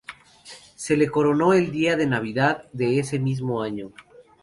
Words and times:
Se 0.73 0.97
le 0.97 1.11
coronó 1.11 1.53
el 1.53 1.71
día 1.71 1.95
de 1.95 2.07
Navidad 2.07 2.67
de 2.73 2.97
ese 2.99 3.19
mismo 3.19 3.61
año. 3.61 3.91